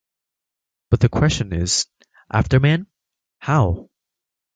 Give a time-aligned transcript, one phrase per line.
[0.89, 1.85] But the question is:
[2.33, 2.87] After Man,
[3.37, 3.91] how?